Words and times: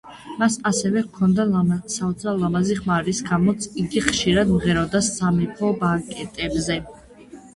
მას 0.37 0.53
ასევე 0.69 1.01
ჰქონდა 1.07 1.43
საოცრად 1.95 2.39
ლამაზი 2.43 2.77
ხმა, 2.79 2.97
რის 3.09 3.19
გამოც 3.29 3.67
იგი 3.85 4.03
ხშირად 4.07 4.53
მღეროდა 4.55 5.03
სამეფო 5.09 5.71
ბანკეტებზე. 5.83 6.79